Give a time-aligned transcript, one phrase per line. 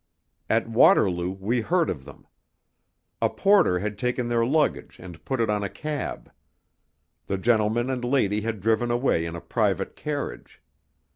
[0.49, 2.25] At Waterloo we heard of them.
[3.21, 6.31] A porter had taken their luggage and put it on a cab.
[7.27, 10.59] The gentleman and lady had driven away in a private carriage.